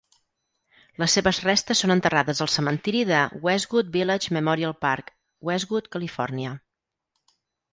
Les 1.01 1.15
seves 1.17 1.39
restes 1.47 1.83
són 1.83 1.93
enterrades 1.95 2.41
al 2.45 2.49
cementiri 2.53 3.03
de 3.11 3.19
Westwood 3.49 3.93
Village 3.99 4.35
Memorial 4.39 4.75
Park, 4.87 5.13
Westwood, 5.51 5.91
Califòrnia. 5.99 6.57